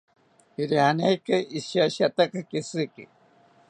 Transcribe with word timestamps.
Irianeriki 0.61 1.37
ishiashiata 1.59 2.23
keshiki 2.49 3.03